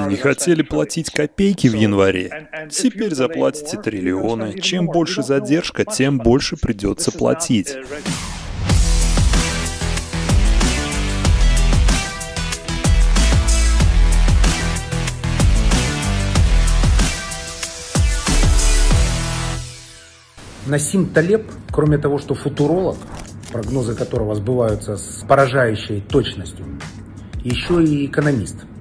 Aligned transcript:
Не 0.00 0.16
хотели 0.16 0.62
платить 0.62 1.10
копейки 1.10 1.68
в 1.68 1.74
январе. 1.74 2.48
Теперь 2.70 3.14
заплатите 3.14 3.80
триллионы. 3.80 4.58
Чем 4.60 4.86
больше 4.86 5.22
задержка, 5.22 5.84
тем 5.84 6.18
больше 6.18 6.56
придется 6.56 7.12
платить. 7.12 7.76
Насим 20.66 21.10
Талеб, 21.10 21.50
кроме 21.70 21.98
того, 21.98 22.18
что 22.18 22.34
футуролог, 22.34 22.96
прогнозы 23.52 23.94
которого 23.94 24.34
сбываются 24.34 24.96
с 24.96 25.24
поражающей 25.28 26.00
точностью, 26.00 26.66
еще 27.44 27.84
и 27.84 28.06
экономист– 28.06 28.56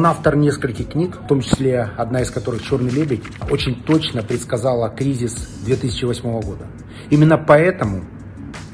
Он 0.00 0.06
автор 0.06 0.34
нескольких 0.34 0.88
книг, 0.88 1.18
в 1.22 1.26
том 1.26 1.42
числе 1.42 1.90
одна 1.98 2.22
из 2.22 2.30
которых 2.30 2.62
«Черный 2.62 2.90
лебедь», 2.90 3.20
очень 3.50 3.82
точно 3.82 4.22
предсказала 4.22 4.88
кризис 4.88 5.34
2008 5.66 6.40
года. 6.40 6.64
Именно 7.10 7.36
поэтому 7.36 8.06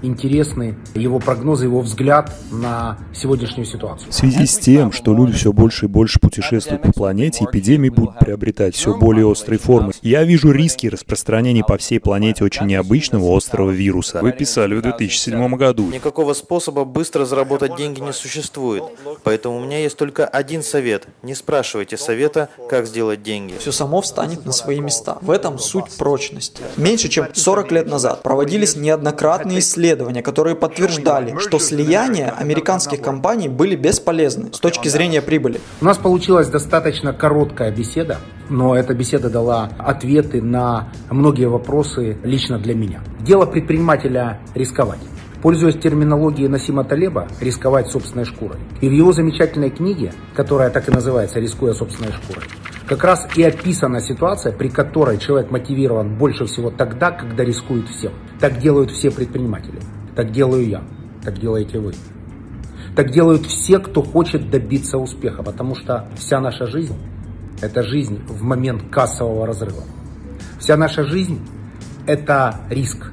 интересны 0.02 0.76
его 0.94 1.18
прогнозы, 1.18 1.64
его 1.64 1.80
взгляд 1.80 2.32
на 2.50 2.98
сегодняшнюю 3.14 3.66
ситуацию. 3.66 4.10
В 4.10 4.14
связи 4.14 4.46
с 4.46 4.58
тем, 4.58 4.92
что 4.92 5.14
люди 5.14 5.32
все 5.32 5.52
больше 5.52 5.86
и 5.86 5.88
больше 5.88 6.20
путешествуют 6.20 6.82
по 6.82 6.92
планете, 6.92 7.44
эпидемии 7.44 7.88
будут 7.88 8.18
приобретать 8.18 8.74
все 8.74 8.96
более 8.96 9.26
острые 9.26 9.58
формы. 9.58 9.92
Я 10.02 10.24
вижу 10.24 10.50
риски 10.50 10.86
распространения 10.86 11.64
по 11.64 11.78
всей 11.78 12.00
планете 12.00 12.44
очень 12.44 12.66
необычного 12.66 13.36
острого 13.36 13.70
вируса. 13.70 14.20
Вы 14.20 14.32
писали 14.32 14.74
в 14.74 14.82
2007 14.82 15.56
году. 15.56 15.88
Никакого 15.88 16.34
способа 16.34 16.84
быстро 16.84 17.24
заработать 17.24 17.76
деньги 17.76 18.00
не 18.00 18.12
существует. 18.12 18.84
Поэтому 19.24 19.56
у 19.56 19.60
меня 19.60 19.78
есть 19.78 19.96
только 19.96 20.26
один 20.26 20.62
совет. 20.62 21.06
Не 21.22 21.34
спрашивайте 21.34 21.96
совета, 21.96 22.48
как 22.68 22.86
сделать 22.86 23.22
деньги. 23.22 23.54
Все 23.58 23.72
само 23.72 24.00
встанет 24.02 24.44
на 24.44 24.52
свои 24.52 24.80
места. 24.80 25.18
В 25.20 25.30
этом 25.30 25.58
суть 25.58 25.90
прочности. 25.98 26.62
Меньше 26.76 27.08
чем 27.08 27.26
40 27.32 27.72
лет 27.72 27.86
назад 27.86 28.22
проводились 28.22 28.76
неоднократные 28.76 29.60
исследования 29.60 29.85
исследования, 29.86 30.22
которые 30.22 30.56
подтверждали, 30.56 31.36
что 31.38 31.58
слияния 31.58 32.30
американских 32.30 33.00
компаний 33.00 33.48
были 33.48 33.76
бесполезны 33.76 34.52
с 34.52 34.58
точки 34.58 34.88
зрения 34.88 35.22
прибыли. 35.22 35.60
У 35.80 35.84
нас 35.84 35.96
получилась 35.96 36.48
достаточно 36.48 37.12
короткая 37.12 37.70
беседа, 37.70 38.18
но 38.48 38.76
эта 38.76 38.94
беседа 38.94 39.30
дала 39.30 39.70
ответы 39.78 40.42
на 40.42 40.88
многие 41.10 41.48
вопросы 41.48 42.18
лично 42.24 42.58
для 42.58 42.74
меня. 42.74 43.00
Дело 43.20 43.46
предпринимателя 43.46 44.40
рисковать. 44.54 45.00
Пользуясь 45.42 45.76
терминологией 45.76 46.48
Насима 46.48 46.82
Талеба, 46.82 47.28
рисковать 47.40 47.88
собственной 47.88 48.24
шкурой. 48.24 48.58
И 48.80 48.88
в 48.88 48.92
его 48.92 49.12
замечательной 49.12 49.70
книге, 49.70 50.12
которая 50.34 50.70
так 50.70 50.88
и 50.88 50.92
называется 50.92 51.38
«Рискуя 51.38 51.72
собственной 51.74 52.10
шкурой», 52.12 52.42
как 52.86 53.02
раз 53.02 53.26
и 53.34 53.42
описана 53.42 54.00
ситуация, 54.00 54.52
при 54.52 54.68
которой 54.68 55.18
человек 55.18 55.50
мотивирован 55.50 56.16
больше 56.16 56.46
всего 56.46 56.70
тогда, 56.70 57.10
когда 57.10 57.44
рискует 57.44 57.88
всем. 57.88 58.12
Так 58.40 58.58
делают 58.58 58.90
все 58.90 59.10
предприниматели. 59.10 59.80
Так 60.14 60.30
делаю 60.30 60.68
я. 60.68 60.82
Так 61.24 61.38
делаете 61.38 61.80
вы. 61.80 61.94
Так 62.94 63.10
делают 63.10 63.44
все, 63.46 63.78
кто 63.78 64.02
хочет 64.02 64.50
добиться 64.50 64.98
успеха, 64.98 65.42
потому 65.42 65.74
что 65.74 66.08
вся 66.16 66.40
наша 66.40 66.66
жизнь– 66.66 66.96
это 67.60 67.82
жизнь 67.82 68.22
в 68.26 68.42
момент 68.42 68.84
кассового 68.90 69.46
разрыва. 69.46 69.82
Вся 70.58 70.76
наша 70.76 71.02
жизнь– 71.02 71.40
это 72.06 72.60
риск, 72.70 73.12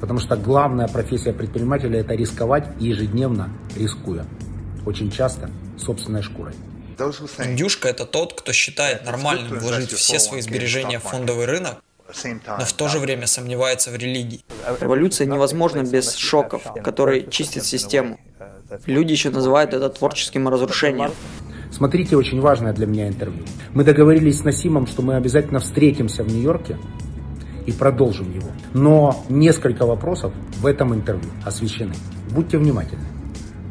потому 0.00 0.20
что 0.20 0.36
главная 0.36 0.88
профессия 0.88 1.32
предпринимателя– 1.32 1.98
это 2.00 2.14
рисковать 2.14 2.70
ежедневно, 2.78 3.48
рискуя. 3.76 4.24
Очень 4.86 5.10
часто 5.10 5.50
собственной 5.76 6.22
шкурой. 6.22 6.54
Индюшка– 7.38 7.88
это 7.90 8.04
тот, 8.04 8.34
кто 8.34 8.52
считает 8.52 9.04
нормальным 9.04 9.58
вложить 9.58 9.92
все 9.92 10.18
свои 10.18 10.40
сбережения 10.40 10.98
в 10.98 11.04
фондовый 11.04 11.46
рынок, 11.46 11.82
но 12.58 12.64
в 12.64 12.72
то 12.72 12.88
же 12.88 12.98
время 12.98 13.26
сомневается 13.26 13.90
в 13.90 13.96
религии. 13.96 14.44
Революция 14.80 15.26
невозможна 15.26 15.82
без 15.82 16.14
шоков, 16.14 16.62
которые 16.82 17.30
чистят 17.30 17.64
систему. 17.64 18.18
Люди 18.86 19.12
еще 19.12 19.30
называют 19.30 19.74
это 19.74 19.88
творческим 19.88 20.48
разрушением. 20.48 21.12
Смотрите 21.72 22.16
очень 22.16 22.40
важное 22.40 22.72
для 22.72 22.86
меня 22.86 23.08
интервью. 23.08 23.44
Мы 23.74 23.84
договорились 23.84 24.40
с 24.40 24.44
Насимом, 24.44 24.86
что 24.86 25.02
мы 25.02 25.14
обязательно 25.14 25.60
встретимся 25.60 26.24
в 26.24 26.28
Нью-Йорке 26.28 26.76
и 27.66 27.72
продолжим 27.72 28.34
его. 28.34 28.48
Но 28.74 29.24
несколько 29.28 29.86
вопросов 29.86 30.32
в 30.56 30.66
этом 30.66 30.94
интервью 30.94 31.30
освещены. 31.44 31.94
Будьте 32.30 32.58
внимательны. 32.58 33.04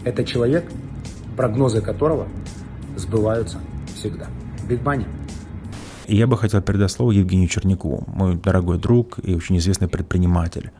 Это 0.06 0.24
человек, 0.24 0.66
прогнозы 1.36 1.82
которого 1.82 2.28
сбываются 3.00 3.60
всегда. 3.96 4.28
Big 4.68 4.84
Money. 4.84 5.08
Я 6.08 6.28
бы 6.28 6.38
хотел 6.38 6.62
передать 6.62 6.92
слово 6.92 7.12
Евгению 7.12 7.48
Черняку, 7.48 8.04
мой 8.08 8.36
дорогой 8.36 8.78
друг 8.80 9.20
и 9.24 9.36
очень 9.36 9.58
известный 9.58 9.88
предприниматель. 9.88 10.72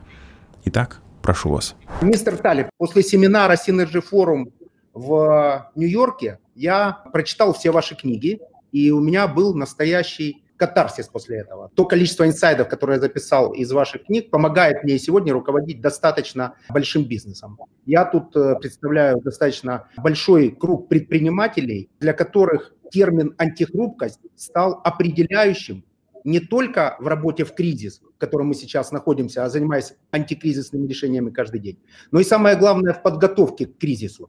Итак, 0.64 1.00
прошу 1.22 1.50
вас. 1.50 1.76
Мистер 2.02 2.36
Талиб, 2.36 2.68
после 2.78 3.02
семинара 3.02 3.54
Synergy 3.54 4.02
Forum 4.02 4.52
в 4.92 5.70
Нью-Йорке 5.76 6.38
я 6.54 7.02
прочитал 7.12 7.54
все 7.54 7.70
ваши 7.70 7.94
книги, 7.94 8.40
и 8.72 8.90
у 8.90 9.00
меня 9.00 9.28
был 9.28 9.54
настоящий 9.54 10.42
катарсис 10.60 11.08
после 11.08 11.38
этого. 11.38 11.70
То 11.74 11.86
количество 11.86 12.26
инсайдов, 12.26 12.68
которое 12.68 12.94
я 12.94 13.00
записал 13.00 13.52
из 13.54 13.72
ваших 13.72 14.04
книг, 14.04 14.30
помогает 14.30 14.84
мне 14.84 14.98
сегодня 14.98 15.32
руководить 15.32 15.80
достаточно 15.80 16.54
большим 16.68 17.04
бизнесом. 17.04 17.58
Я 17.86 18.04
тут 18.04 18.36
э, 18.36 18.56
представляю 18.60 19.22
достаточно 19.22 19.88
большой 19.96 20.50
круг 20.50 20.88
предпринимателей, 20.88 21.88
для 21.98 22.12
которых 22.12 22.74
термин 22.90 23.34
антихрупкость 23.38 24.20
стал 24.36 24.82
определяющим 24.84 25.82
не 26.24 26.40
только 26.40 26.96
в 27.00 27.06
работе 27.06 27.44
в 27.44 27.54
кризис, 27.54 28.02
в 28.16 28.18
котором 28.18 28.48
мы 28.48 28.54
сейчас 28.54 28.92
находимся, 28.92 29.44
а 29.44 29.48
занимаясь 29.48 29.94
антикризисными 30.10 30.86
решениями 30.86 31.30
каждый 31.30 31.60
день, 31.60 31.78
но 32.10 32.20
и 32.20 32.24
самое 32.24 32.56
главное 32.56 32.92
в 32.92 33.02
подготовке 33.02 33.64
к 33.64 33.78
кризису. 33.78 34.28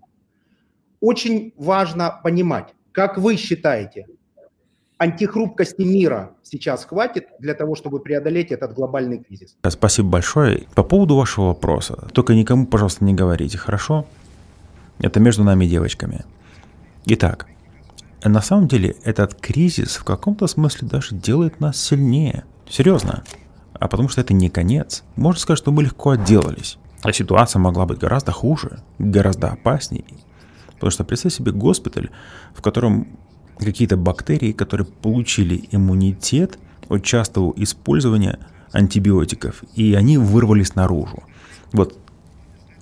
Очень 1.02 1.54
важно 1.58 2.22
понимать, 2.24 2.74
как 2.94 3.18
вы 3.18 3.36
считаете, 3.36 4.06
антихрупкости 5.02 5.82
мира 5.82 6.30
сейчас 6.44 6.86
хватит 6.86 7.26
для 7.40 7.56
того, 7.56 7.76
чтобы 7.76 8.00
преодолеть 8.00 8.52
этот 8.52 8.74
глобальный 8.76 9.18
кризис. 9.18 9.56
Спасибо 9.68 10.10
большое. 10.10 10.68
По 10.76 10.84
поводу 10.84 11.16
вашего 11.16 11.48
вопроса, 11.48 12.08
только 12.14 12.36
никому, 12.36 12.68
пожалуйста, 12.68 13.04
не 13.04 13.16
говорите, 13.16 13.58
хорошо? 13.58 14.06
Это 15.00 15.20
между 15.20 15.44
нами 15.44 15.66
девочками. 15.66 16.24
Итак, 17.06 17.48
на 18.24 18.42
самом 18.44 18.68
деле 18.68 18.96
этот 19.04 19.34
кризис 19.34 19.96
в 19.96 20.04
каком-то 20.04 20.46
смысле 20.46 20.88
даже 20.88 21.16
делает 21.16 21.60
нас 21.60 21.82
сильнее. 21.82 22.44
Серьезно. 22.70 23.24
А 23.74 23.88
потому 23.88 24.08
что 24.08 24.22
это 24.22 24.36
не 24.36 24.50
конец. 24.50 25.04
Можно 25.16 25.40
сказать, 25.40 25.58
что 25.58 25.72
мы 25.72 25.82
легко 25.82 26.12
отделались. 26.12 26.78
А 27.02 27.12
ситуация 27.12 27.60
могла 27.60 27.88
быть 27.88 27.98
гораздо 27.98 28.32
хуже, 28.32 28.84
гораздо 29.00 29.48
опаснее. 29.48 30.06
Потому 30.74 30.92
что 30.92 31.04
представь 31.04 31.34
себе 31.34 31.52
госпиталь, 31.52 32.12
в 32.54 32.62
котором 32.62 33.18
какие-то 33.58 33.98
бактерии, 33.98 34.52
которые 34.52 34.88
получили 34.88 35.68
иммунитет 35.72 36.58
от 36.90 37.04
частого 37.04 37.54
использования 37.56 38.40
антибиотиков, 38.72 39.64
и 39.76 39.94
они 39.94 40.18
вырвались 40.18 40.76
наружу. 40.76 41.24
Вот 41.72 41.98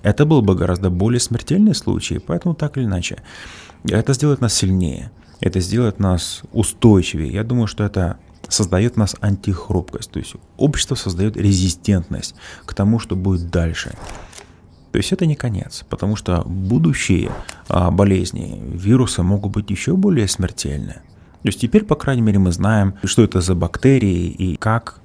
это 0.02 0.24
был 0.24 0.42
бы 0.42 0.54
гораздо 0.54 0.90
более 0.90 1.20
смертельный 1.20 1.74
случай, 1.74 2.18
поэтому 2.18 2.54
так 2.54 2.76
или 2.76 2.84
иначе. 2.84 3.22
Это 3.84 4.12
сделает 4.14 4.40
нас 4.40 4.54
сильнее, 4.54 5.10
это 5.40 5.60
сделает 5.60 5.98
нас 5.98 6.42
устойчивее. 6.52 7.32
Я 7.32 7.44
думаю, 7.44 7.66
что 7.66 7.84
это 7.84 8.18
создает 8.48 8.96
нас 8.96 9.16
антихрупкость, 9.20 10.10
то 10.10 10.18
есть 10.18 10.34
общество 10.56 10.94
создает 10.94 11.36
резистентность 11.36 12.34
к 12.64 12.74
тому, 12.74 12.98
что 12.98 13.16
будет 13.16 13.50
дальше. 13.50 13.94
То 14.92 14.98
есть 14.98 15.12
это 15.12 15.26
не 15.26 15.36
конец, 15.36 15.84
потому 15.88 16.16
что 16.16 16.42
будущие 16.44 17.30
а, 17.68 17.90
болезни, 17.90 18.60
вирусы 18.74 19.22
могут 19.22 19.52
быть 19.52 19.70
еще 19.70 19.94
более 19.96 20.26
смертельны. 20.26 20.94
То 21.42 21.48
есть 21.48 21.60
теперь, 21.60 21.84
по 21.84 21.94
крайней 21.94 22.22
мере, 22.22 22.38
мы 22.38 22.52
знаем, 22.52 22.94
что 23.04 23.22
это 23.22 23.40
за 23.40 23.54
бактерии 23.54 24.28
и 24.28 24.56
как 24.56 25.00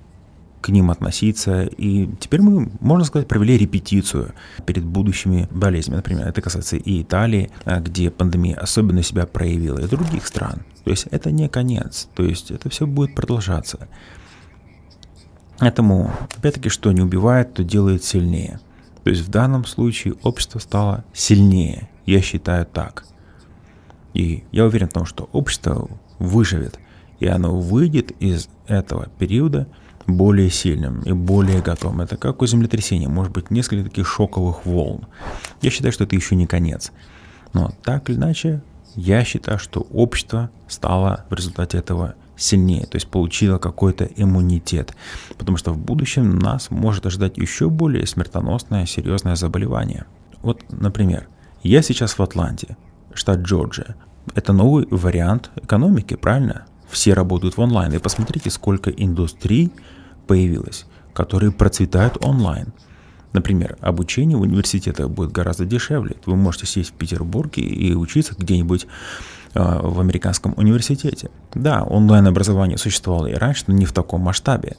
к 0.66 0.70
ним 0.70 0.90
относиться. 0.90 1.62
И 1.64 2.10
теперь 2.20 2.42
мы, 2.42 2.72
можно 2.80 3.06
сказать, 3.06 3.28
провели 3.28 3.56
репетицию 3.56 4.34
перед 4.66 4.84
будущими 4.84 5.48
болезнями. 5.52 5.98
Например, 5.98 6.28
это 6.28 6.42
касается 6.42 6.78
и 6.78 7.04
Италии, 7.04 7.52
а, 7.66 7.80
где 7.80 8.10
пандемия 8.10 8.56
особенно 8.56 9.04
себя 9.04 9.28
проявила, 9.28 9.78
и 9.78 9.88
других 9.88 10.26
стран. 10.26 10.66
То 10.84 10.90
есть 10.90 11.08
это 11.12 11.30
не 11.30 11.48
конец, 11.50 12.10
то 12.16 12.24
есть 12.24 12.50
это 12.50 12.70
все 12.70 12.88
будет 12.88 13.14
продолжаться. 13.14 13.88
Поэтому, 15.60 16.12
опять-таки, 16.36 16.70
что 16.70 16.92
не 16.92 17.02
убивает, 17.02 17.54
то 17.54 17.64
делает 17.64 18.04
сильнее. 18.04 18.60
То 19.06 19.12
есть 19.12 19.22
в 19.22 19.30
данном 19.30 19.66
случае 19.66 20.16
общество 20.24 20.58
стало 20.58 21.06
сильнее. 21.14 21.90
Я 22.08 22.22
считаю 22.22 22.66
так. 22.66 23.06
И 24.16 24.44
я 24.52 24.66
уверен 24.66 24.90
в 24.90 24.94
том, 24.94 25.06
что 25.06 25.30
общество 25.32 25.88
выживет, 26.18 26.80
и 27.20 27.28
оно 27.28 27.56
выйдет 27.56 28.12
из 28.20 28.50
этого 28.66 29.08
периода 29.20 29.68
более 30.08 30.50
сильным 30.50 31.02
и 31.02 31.12
более 31.12 31.62
готовым. 31.62 32.02
Это 32.02 32.18
как 32.18 32.42
у 32.42 32.48
землетрясения, 32.48 33.08
может 33.08 33.32
быть 33.32 33.52
несколько 33.52 33.84
таких 33.84 34.08
шоковых 34.08 34.66
волн. 34.66 35.06
Я 35.62 35.70
считаю, 35.70 35.92
что 35.92 36.06
это 36.06 36.16
еще 36.16 36.36
не 36.36 36.48
конец. 36.48 36.92
Но 37.54 37.74
так 37.84 38.10
или 38.10 38.18
иначе, 38.18 38.64
я 38.96 39.24
считаю, 39.24 39.60
что 39.60 39.82
общество 39.82 40.50
стало 40.68 41.26
в 41.30 41.34
результате 41.36 41.78
этого 41.78 42.16
сильнее, 42.38 42.86
то 42.86 42.96
есть 42.96 43.08
получила 43.08 43.58
какой-то 43.58 44.06
иммунитет, 44.06 44.96
потому 45.38 45.58
что 45.58 45.72
в 45.72 45.78
будущем 45.78 46.38
нас 46.38 46.70
может 46.72 47.06
ожидать 47.06 47.38
еще 47.38 47.70
более 47.70 48.06
смертоносное, 48.06 48.86
серьезное 48.86 49.36
заболевание. 49.36 50.06
Вот, 50.42 50.64
например, 50.70 51.28
я 51.64 51.82
сейчас 51.82 52.18
в 52.18 52.22
Атланте, 52.22 52.78
штат 53.14 53.40
Джорджия. 53.40 53.96
Это 54.34 54.54
новый 54.54 54.88
вариант 54.90 55.52
экономики, 55.56 56.16
правильно? 56.16 56.66
Все 56.90 57.14
работают 57.14 57.58
в 57.58 57.62
онлайн. 57.62 57.94
И 57.94 57.98
посмотрите, 57.98 58.50
сколько 58.50 58.90
индустрий 58.90 59.72
появилось, 60.28 60.86
которые 61.14 61.52
процветают 61.52 62.24
онлайн. 62.24 62.74
Например, 63.34 63.78
обучение 63.82 64.38
в 64.38 64.42
университетах 64.42 65.10
будет 65.10 65.32
гораздо 65.32 65.66
дешевле. 65.66 66.16
Вы 66.26 66.36
можете 66.36 66.68
сесть 66.68 66.92
в 66.92 66.94
Петербурге 66.94 67.64
и 67.64 67.94
учиться 67.94 68.34
где-нибудь 68.38 68.88
в 69.56 70.00
американском 70.00 70.54
университете. 70.58 71.30
Да, 71.54 71.84
онлайн-образование 71.84 72.78
существовало 72.78 73.28
и 73.28 73.34
раньше, 73.34 73.64
но 73.68 73.74
не 73.74 73.86
в 73.86 73.94
таком 73.94 74.22
масштабе. 74.22 74.76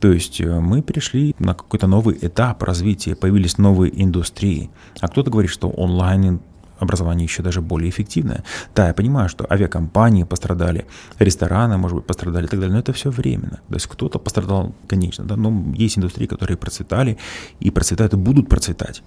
То 0.00 0.12
есть 0.12 0.40
э, 0.40 0.60
мы 0.60 0.82
перешли 0.82 1.34
на 1.38 1.54
какой-то 1.54 1.86
новый 1.86 2.18
этап 2.20 2.62
развития, 2.62 3.16
появились 3.16 3.58
новые 3.58 4.02
индустрии. 4.02 4.70
А 5.00 5.08
кто-то 5.08 5.30
говорит, 5.30 5.50
что 5.50 5.70
онлайн 5.70 6.40
образование 6.78 7.24
еще 7.24 7.42
даже 7.42 7.62
более 7.62 7.88
эффективное. 7.88 8.44
Да, 8.74 8.88
я 8.88 8.94
понимаю, 8.94 9.30
что 9.30 9.46
авиакомпании 9.50 10.24
пострадали, 10.24 10.86
рестораны, 11.18 11.78
может 11.78 11.96
быть, 11.96 12.06
пострадали 12.06 12.44
и 12.44 12.48
так 12.48 12.60
далее, 12.60 12.74
но 12.74 12.80
это 12.80 12.92
все 12.92 13.10
временно. 13.10 13.60
То 13.68 13.74
есть 13.74 13.86
кто-то 13.86 14.18
пострадал, 14.18 14.74
конечно, 14.86 15.24
да, 15.24 15.36
но 15.36 15.64
есть 15.74 15.96
индустрии, 15.96 16.26
которые 16.26 16.58
процветали 16.58 17.16
и 17.60 17.70
процветают 17.70 18.12
и 18.12 18.16
будут 18.16 18.48
процветать. 18.50 19.02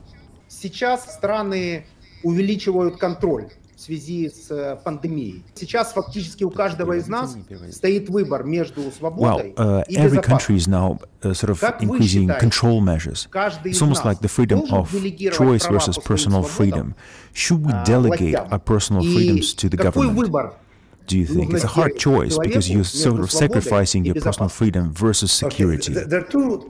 Сейчас 0.47 1.13
страны 1.13 1.86
увеличивают 2.24 2.97
контроль 2.97 3.50
в 3.79 3.81
связи 3.81 4.29
с 4.29 4.51
э, 4.51 4.77
пандемией. 4.83 5.43
Сейчас 5.55 5.93
фактически 5.93 6.43
у 6.43 6.51
каждого 6.51 6.97
из 6.97 7.07
нас 7.07 7.37
стоит 7.71 8.09
выбор 8.09 8.43
между 8.43 8.91
свободой 8.91 9.53
well, 9.53 9.55
uh, 9.55 9.85
и 9.87 9.95
every 9.95 10.21
country 10.21 10.57
is 10.57 10.67
now 10.67 10.99
uh, 11.23 11.33
sort 11.33 11.49
of 11.49 11.63
increasing 11.79 12.27
control 12.39 12.81
measures. 12.81 13.29
It's 13.63 13.81
almost 13.81 14.03
like 14.03 14.19
the 14.19 14.27
freedom 14.27 14.69
of 14.69 14.91
choice 15.31 15.65
versus 15.65 15.97
personal 15.97 16.43
freedom. 16.43 16.93
Should 17.33 17.65
we 17.65 17.71
delegate 17.85 18.35
our 18.35 18.59
personal 18.59 19.01
freedoms 19.01 19.53
to 19.53 19.69
the 19.69 19.77
government? 19.77 20.55
do 21.07 21.17
you 21.17 21.25
think? 21.25 21.53
It's 21.53 21.63
a 21.63 21.67
hard 21.67 21.97
choice 21.97 22.37
because 22.37 22.69
you're 22.69 22.83
sort 22.83 23.21
of 23.21 23.31
sacrificing 23.31 24.05
your 24.05 24.15
personal 24.15 24.49
freedom 24.49 24.93
versus 24.93 25.31
security. 25.31 25.93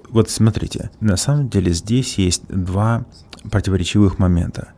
Вот 0.09 0.29
смотрите, 0.29 0.91
на 1.01 1.17
самом 1.17 1.49
деле 1.49 1.73
здесь 1.73 2.19
есть 2.19 2.43
два 2.47 3.05
противоречивых 3.51 4.19
момента. 4.19 4.73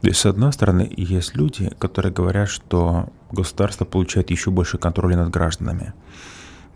То 0.00 0.08
есть, 0.08 0.20
с 0.20 0.26
одной 0.26 0.52
стороны, 0.52 0.90
есть 0.96 1.34
люди, 1.34 1.70
которые 1.78 2.12
говорят, 2.12 2.48
что 2.48 3.08
государство 3.32 3.84
получает 3.84 4.30
еще 4.30 4.50
больше 4.50 4.78
контроля 4.78 5.16
над 5.16 5.30
гражданами. 5.30 5.92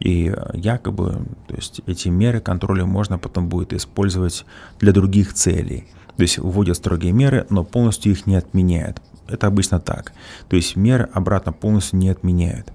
И 0.00 0.34
якобы 0.54 1.24
то 1.46 1.54
есть, 1.54 1.80
эти 1.86 2.08
меры 2.08 2.40
контроля 2.40 2.84
можно 2.84 3.18
потом 3.18 3.48
будет 3.48 3.72
использовать 3.72 4.44
для 4.80 4.92
других 4.92 5.32
целей. 5.34 5.86
То 6.16 6.22
есть 6.22 6.38
вводят 6.38 6.76
строгие 6.76 7.12
меры, 7.12 7.46
но 7.50 7.62
полностью 7.62 8.12
их 8.12 8.26
не 8.26 8.34
отменяют. 8.34 9.00
Это 9.28 9.46
обычно 9.46 9.78
так. 9.78 10.12
То 10.48 10.56
есть 10.56 10.74
меры 10.76 11.08
обратно 11.12 11.52
полностью 11.52 11.98
не 11.98 12.08
отменяют. 12.08 12.72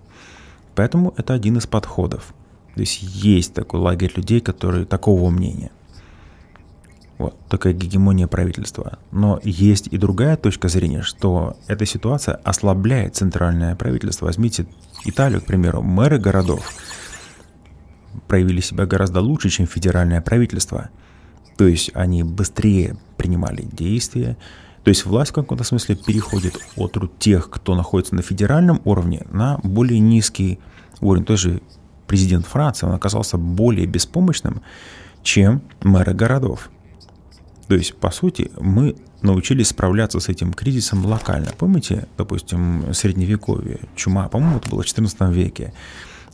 Поэтому 0.75 1.13
это 1.17 1.33
один 1.33 1.57
из 1.57 1.67
подходов. 1.67 2.33
То 2.75 2.81
есть 2.81 3.01
есть 3.01 3.53
такой 3.53 3.79
лагерь 3.79 4.13
людей, 4.15 4.39
которые 4.39 4.85
такого 4.85 5.29
мнения. 5.29 5.71
Вот 7.17 7.35
такая 7.49 7.73
гегемония 7.73 8.27
правительства. 8.27 8.99
Но 9.11 9.39
есть 9.43 9.87
и 9.87 9.97
другая 9.97 10.37
точка 10.37 10.67
зрения, 10.67 11.01
что 11.01 11.57
эта 11.67 11.85
ситуация 11.85 12.35
ослабляет 12.35 13.15
центральное 13.15 13.75
правительство. 13.75 14.27
Возьмите 14.27 14.67
Италию, 15.05 15.41
к 15.41 15.45
примеру, 15.45 15.81
мэры 15.81 16.19
городов 16.19 16.71
проявили 18.27 18.61
себя 18.61 18.85
гораздо 18.85 19.21
лучше, 19.21 19.49
чем 19.49 19.67
федеральное 19.67 20.21
правительство. 20.21 20.89
То 21.57 21.67
есть 21.67 21.91
они 21.93 22.23
быстрее 22.23 22.97
принимали 23.17 23.63
действия. 23.63 24.37
То 24.83 24.89
есть 24.89 25.05
власть 25.05 25.31
в 25.31 25.33
каком-то 25.33 25.63
смысле 25.63 25.95
переходит 25.95 26.57
от 26.75 27.19
тех, 27.19 27.49
кто 27.49 27.75
находится 27.75 28.15
на 28.15 28.21
федеральном 28.21 28.81
уровне, 28.85 29.25
на 29.31 29.59
более 29.63 29.99
низкий 29.99 30.59
уровень. 31.01 31.25
Тоже 31.25 31.61
президент 32.05 32.45
Франции, 32.45 32.85
он 32.85 32.93
оказался 32.93 33.37
более 33.37 33.85
беспомощным, 33.85 34.61
чем 35.23 35.61
мэры 35.81 36.13
городов. 36.13 36.69
То 37.67 37.75
есть, 37.75 37.95
по 37.95 38.11
сути, 38.11 38.51
мы 38.59 38.95
научились 39.21 39.69
справляться 39.69 40.19
с 40.19 40.29
этим 40.29 40.53
кризисом 40.53 41.05
локально. 41.05 41.51
Помните, 41.57 42.07
допустим, 42.17 42.93
средневековье, 42.93 43.81
чума, 43.95 44.29
по-моему, 44.29 44.57
это 44.57 44.69
было 44.69 44.83
в 44.83 44.85
XIV 44.85 45.33
веке. 45.33 45.73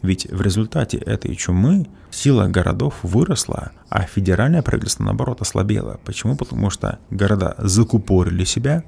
Ведь 0.04 0.30
в 0.30 0.42
результате 0.42 0.98
этой 0.98 1.34
чумы 1.36 1.88
сила 2.12 2.48
городов 2.48 2.96
выросла, 3.04 3.72
а 3.90 4.02
федеральное 4.04 4.62
правительство, 4.62 5.06
наоборот, 5.06 5.42
ослабело. 5.42 6.00
Почему? 6.04 6.36
Потому 6.36 6.70
что 6.70 7.00
города 7.10 7.56
закупорили 7.58 8.44
себя, 8.44 8.84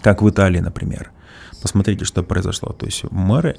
как 0.00 0.22
в 0.22 0.30
Италии, 0.30 0.60
например. 0.60 1.12
Посмотрите, 1.60 2.04
что 2.06 2.22
произошло. 2.22 2.72
То 2.72 2.86
есть 2.86 3.04
мэры 3.10 3.58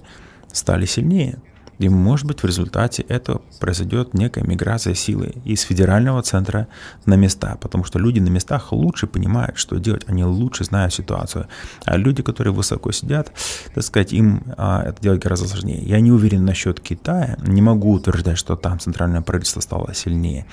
стали 0.52 0.86
сильнее. 0.86 1.40
И, 1.80 1.90
может 1.90 2.26
быть, 2.26 2.42
в 2.42 2.46
результате 2.46 3.04
этого 3.04 3.42
произойдет 3.60 4.14
некая 4.14 4.44
миграция 4.44 4.96
силы 4.96 5.36
из 5.46 5.62
федерального 5.62 6.22
центра 6.24 6.68
на 7.06 7.14
места, 7.16 7.58
потому 7.62 7.84
что 7.84 8.00
люди 8.00 8.20
на 8.20 8.30
местах 8.30 8.72
лучше 8.72 9.06
понимают, 9.06 9.58
что 9.58 9.78
делать, 9.78 10.04
они 10.08 10.24
лучше 10.24 10.64
знают 10.64 10.94
ситуацию. 10.94 11.48
А 11.86 11.98
люди, 11.98 12.24
которые 12.24 12.54
высоко 12.54 12.92
сидят, 12.92 13.32
так 13.74 13.84
сказать, 13.84 14.14
им 14.14 14.44
а, 14.58 14.84
это 14.84 15.02
делать 15.02 15.22
гораздо 15.22 15.48
сложнее. 15.48 15.84
Я 15.84 16.00
не 16.00 16.12
уверен 16.12 16.46
насчет 16.46 16.80
Китая, 16.80 17.38
не 17.42 17.62
могу 17.62 17.94
утверждать, 17.94 18.38
что 18.38 18.56
там 18.56 18.80
центральное 18.80 19.22
правительство 19.22 19.62
стало 19.62 19.94
сильнее. 19.94 20.46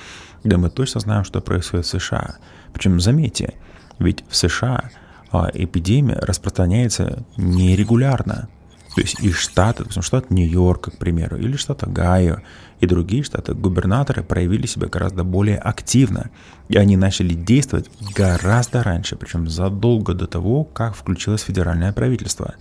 Да 0.42 0.58
мы 0.58 0.68
точно 0.68 1.00
знаем, 1.00 1.25
что 1.25 1.40
происходит 1.40 1.87
в 1.87 1.88
США. 1.88 2.37
Причем, 2.75 3.00
заметьте, 3.00 3.54
ведь 3.98 4.25
в 4.28 4.37
США 4.37 4.90
а, 5.30 5.50
эпидемия 5.54 6.18
распространяется 6.20 7.25
нерегулярно. 7.37 8.48
То 8.94 9.00
есть 9.00 9.18
и 9.20 9.32
штаты, 9.32 9.82
допустим, 9.82 10.02
штат 10.02 10.30
Нью-Йорк, 10.30 10.94
к 10.94 10.98
примеру, 10.98 11.36
или 11.36 11.56
штат 11.56 11.82
Огайо, 11.82 12.42
и 12.80 12.86
другие 12.86 13.24
штаты, 13.24 13.52
губернаторы 13.54 14.22
проявили 14.22 14.66
себя 14.66 14.86
гораздо 14.86 15.24
более 15.24 15.58
активно. 15.58 16.30
И 16.68 16.76
они 16.76 16.96
начали 16.96 17.34
действовать 17.34 17.90
гораздо 18.14 18.82
раньше, 18.84 19.16
причем 19.16 19.48
задолго 19.48 20.14
до 20.14 20.26
того, 20.26 20.64
как 20.64 20.94
включилось 20.94 21.42
федеральное 21.42 21.92
правительство. 21.92 22.54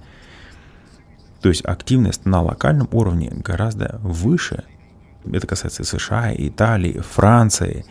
То 1.41 1.49
есть 1.49 1.63
активность 1.65 2.25
на 2.25 2.41
локальном 2.41 2.89
уровне 2.91 3.31
гораздо 3.31 3.99
выше. 4.01 4.63
Это 5.31 5.45
касается 5.45 5.83
США, 5.83 6.33
Италии, 6.35 6.99
Франции. 6.99 7.85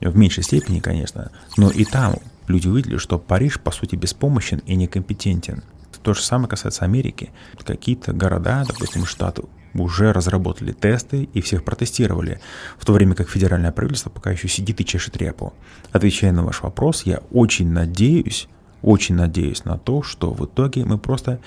В 0.00 0.16
меньшей 0.16 0.44
степени, 0.44 0.80
конечно. 0.80 1.30
Но 1.56 1.70
и 1.70 1.84
там 1.84 2.16
люди 2.46 2.68
увидели, 2.68 2.98
что 2.98 3.18
Париж, 3.18 3.58
по 3.58 3.70
сути, 3.70 3.96
беспомощен 3.96 4.58
и 4.58 4.76
некомпетентен. 4.76 5.62
То 6.02 6.14
же 6.14 6.22
самое 6.22 6.48
касается 6.48 6.84
Америки. 6.84 7.30
Какие-то 7.64 8.12
города, 8.12 8.64
допустим, 8.66 9.04
штаты 9.04 9.42
уже 9.74 10.12
разработали 10.12 10.72
тесты 10.72 11.28
и 11.32 11.40
всех 11.40 11.64
протестировали, 11.64 12.40
в 12.78 12.84
то 12.84 12.92
время 12.92 13.14
как 13.14 13.28
федеральное 13.28 13.72
правительство 13.72 14.10
пока 14.10 14.30
еще 14.30 14.48
сидит 14.48 14.80
и 14.80 14.84
чешет 14.84 15.16
репу. 15.16 15.52
Отвечая 15.92 16.32
на 16.32 16.44
ваш 16.44 16.62
вопрос, 16.62 17.04
я 17.04 17.20
очень 17.30 17.70
надеюсь, 17.70 18.48
очень 18.82 19.14
надеюсь 19.14 19.64
на 19.64 19.78
то, 19.78 20.02
что 20.02 20.32
в 20.32 20.44
итоге 20.44 20.84
мы 20.84 20.98
просто 20.98 21.40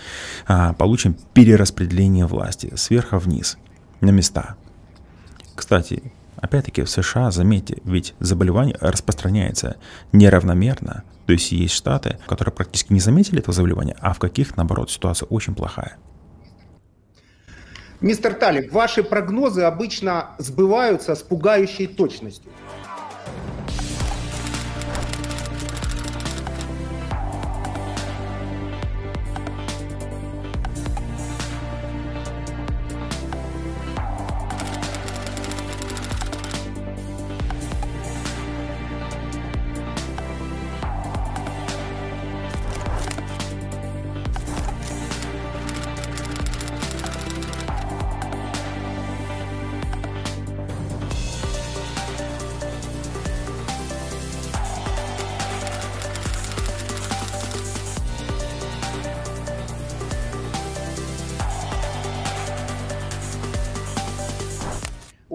а, 0.47 0.73
получим 0.73 1.17
перераспределение 1.33 2.25
власти 2.25 2.71
сверху 2.75 3.17
вниз 3.17 3.57
на 4.01 4.11
места. 4.11 4.55
Кстати, 5.55 6.11
опять-таки 6.37 6.83
в 6.83 6.89
США, 6.89 7.31
заметьте, 7.31 7.77
ведь 7.83 8.13
заболевание 8.19 8.77
распространяется 8.79 9.77
неравномерно, 10.11 11.03
то 11.25 11.33
есть 11.33 11.51
есть 11.51 11.73
штаты, 11.73 12.17
которые 12.27 12.53
практически 12.53 12.93
не 12.93 12.99
заметили 12.99 13.39
этого 13.39 13.53
заболевания, 13.53 13.95
а 13.99 14.13
в 14.13 14.19
каких, 14.19 14.57
наоборот, 14.57 14.91
ситуация 14.91 15.27
очень 15.27 15.55
плохая. 15.55 15.97
Мистер 18.01 18.33
Талик, 18.33 18.73
ваши 18.73 19.01
прогнозы 19.01 19.61
обычно 19.61 20.31
сбываются 20.37 21.15
с 21.15 21.21
пугающей 21.21 21.87
точностью. 21.87 22.51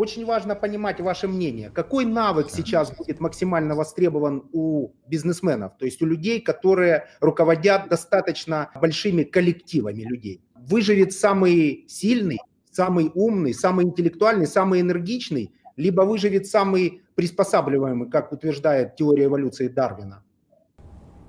Очень 0.09 0.25
важно 0.25 0.55
понимать 0.55 1.01
ваше 1.03 1.29
мнение. 1.29 1.69
Какой 1.69 2.07
навык 2.07 2.49
сейчас 2.51 2.91
будет 2.97 3.21
максимально 3.21 3.75
востребован 3.75 4.43
у 4.55 4.89
бизнесменов, 5.07 5.73
то 5.79 5.85
есть 5.85 6.01
у 6.01 6.07
людей, 6.07 6.41
которые 6.41 7.05
руководят 7.21 7.91
достаточно 7.91 8.71
большими 8.81 9.25
коллективами 9.25 10.05
людей? 10.05 10.41
Выживет 10.55 11.13
самый 11.13 11.85
сильный, 11.89 12.39
самый 12.71 13.11
умный, 13.15 13.53
самый 13.53 13.85
интеллектуальный, 13.85 14.47
самый 14.47 14.81
энергичный, 14.81 15.53
либо 15.77 16.01
выживет 16.01 16.47
самый 16.47 17.03
приспосабливаемый, 17.15 18.09
как 18.09 18.33
утверждает 18.33 18.97
теория 18.97 19.27
эволюции 19.27 19.69
Дарвина? 19.69 20.23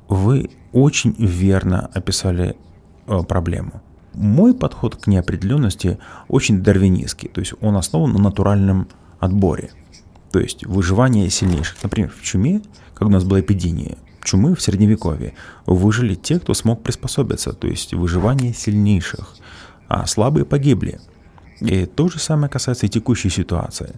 Вы 0.08 0.50
очень 0.72 1.16
верно 1.20 1.92
описали 1.94 2.56
э, 3.08 3.24
проблему. 3.28 3.82
Мой 4.14 4.54
подход 4.54 4.96
к 4.96 5.08
неопределенности 5.08 6.00
очень 6.28 6.62
дарвинистский, 6.62 7.30
то 7.30 7.40
есть 7.40 7.54
он 7.62 7.78
основан 7.78 8.14
на 8.14 8.20
натуральном 8.20 8.88
отборе, 9.20 9.72
то 10.32 10.40
есть 10.40 10.66
выживание 10.66 11.30
сильнейших. 11.30 11.78
Например, 11.84 12.10
в 12.10 12.22
чуме, 12.24 12.62
когда 12.94 13.08
у 13.08 13.14
нас 13.14 13.24
была 13.24 13.42
эпидемия, 13.42 13.98
чумы 14.24 14.56
в 14.56 14.62
средневековье, 14.62 15.34
выжили 15.66 16.16
те, 16.16 16.40
кто 16.40 16.54
смог 16.54 16.84
приспособиться, 16.84 17.54
то 17.54 17.68
есть 17.68 17.94
выживание 17.94 18.54
сильнейших, 18.54 19.36
а 19.88 20.06
слабые 20.06 20.46
погибли. 20.46 21.00
И 21.62 21.86
то 21.86 22.10
же 22.10 22.20
самое 22.20 22.50
касается 22.50 22.86
и 22.86 22.90
текущей 22.90 23.30
ситуации. 23.30 23.96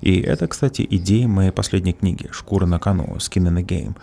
И 0.00 0.20
это, 0.20 0.46
кстати, 0.46 0.86
идея 0.88 1.26
моей 1.26 1.50
последней 1.50 1.92
книги 1.92 2.28
«Шкура 2.30 2.66
на 2.66 2.78
кону» 2.78 3.16
«Skin 3.16 3.48
in 3.48 3.56
the 3.56 3.64
Game». 3.64 3.96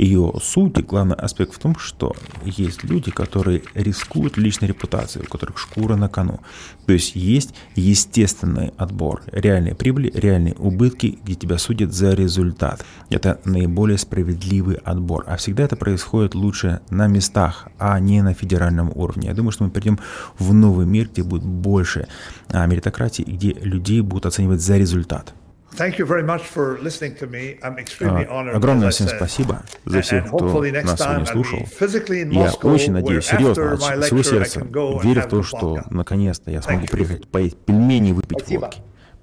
Ее 0.00 0.32
суть 0.42 0.82
главный 0.86 1.14
аспект 1.14 1.52
в 1.52 1.58
том, 1.58 1.76
что 1.78 2.16
есть 2.42 2.84
люди, 2.84 3.10
которые 3.10 3.62
рискуют 3.74 4.38
личной 4.38 4.68
репутацией, 4.68 5.26
у 5.26 5.28
которых 5.28 5.58
шкура 5.58 5.94
на 5.94 6.08
кону. 6.08 6.40
То 6.86 6.94
есть 6.94 7.14
есть 7.16 7.54
естественный 7.74 8.72
отбор, 8.78 9.20
реальные 9.30 9.74
прибыли, 9.74 10.10
реальные 10.14 10.54
убытки, 10.54 11.18
где 11.22 11.34
тебя 11.34 11.58
судят 11.58 11.92
за 11.92 12.14
результат. 12.14 12.82
Это 13.10 13.42
наиболее 13.44 13.98
справедливый 13.98 14.76
отбор. 14.76 15.24
А 15.26 15.36
всегда 15.36 15.64
это 15.64 15.76
происходит 15.76 16.34
лучше 16.34 16.80
на 16.88 17.06
местах, 17.06 17.68
а 17.78 18.00
не 18.00 18.22
на 18.22 18.32
федеральном 18.32 18.90
уровне. 18.94 19.28
Я 19.28 19.34
думаю, 19.34 19.52
что 19.52 19.64
мы 19.64 19.70
перейдем 19.70 19.98
в 20.38 20.54
новый 20.54 20.86
мир, 20.86 21.10
где 21.12 21.22
будет 21.22 21.44
больше 21.44 22.08
а, 22.48 22.64
меритократии, 22.64 23.22
где 23.22 23.52
людей 23.52 24.00
будут 24.00 24.24
оценивать 24.24 24.62
за 24.62 24.78
результат. 24.78 25.34
Огромное 28.54 28.90
всем 28.90 29.08
спасибо 29.08 29.62
за 29.84 30.00
всех, 30.02 30.26
кто 30.26 30.62
нас 30.62 31.00
сегодня 31.00 31.26
слушал. 31.26 31.58
Я 32.30 32.52
очень 32.62 32.92
надеюсь, 32.92 33.26
серьезно, 33.26 33.74
от 33.74 34.04
всего 34.04 34.22
сердца, 34.22 34.60
верю 35.02 35.22
в 35.22 35.26
то, 35.26 35.42
что 35.42 35.82
наконец-то 35.90 36.50
я 36.50 36.62
смогу 36.62 36.86
приехать 36.86 37.28
поесть 37.28 37.56
пельмени 37.58 38.10
и 38.10 38.12
выпить 38.12 38.48
водки. 38.48 38.80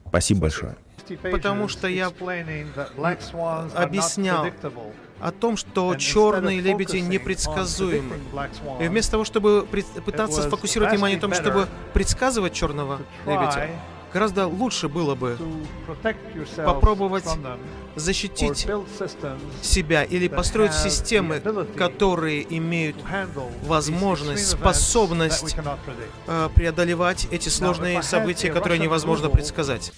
Спасибо 0.07 0.41
большое. 0.41 0.75
Потому 1.31 1.67
что 1.67 1.87
я 1.87 2.07
объяснял 3.75 4.45
о 5.19 5.31
том, 5.31 5.57
что 5.57 5.95
черные 5.95 6.59
лебеди 6.59 6.97
непредсказуемы. 6.97 8.15
И 8.79 8.87
вместо 8.87 9.11
того, 9.11 9.23
чтобы 9.23 9.65
пытаться 10.05 10.41
сфокусировать 10.43 10.93
внимание 10.93 11.17
на 11.17 11.21
том, 11.21 11.33
чтобы 11.33 11.67
предсказывать 11.93 12.53
черного 12.53 12.99
лебедя, 13.25 13.69
Гораздо 14.13 14.47
лучше 14.47 14.87
было 14.87 15.15
бы 15.15 15.37
попробовать 16.55 17.25
защитить 17.95 18.67
себя 19.61 20.03
или 20.03 20.27
построить 20.27 20.73
системы, 20.73 21.41
которые 21.75 22.45
имеют 22.57 22.95
возможность, 23.63 24.49
способность 24.49 25.55
э, 26.27 26.49
преодолевать 26.55 27.27
эти 27.31 27.49
сложные 27.49 28.01
события, 28.03 28.51
которые 28.51 28.79
невозможно 28.79 29.29
предсказать. 29.29 29.91